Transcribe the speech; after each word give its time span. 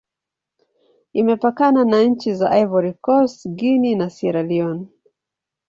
Imepakana 1.13 1.85
na 1.85 2.03
nchi 2.03 2.33
za 2.33 2.49
Ivory 2.59 2.93
Coast, 2.93 3.47
Guinea, 3.49 3.97
na 3.97 4.09
Sierra 4.09 4.43
Leone. 4.43 4.87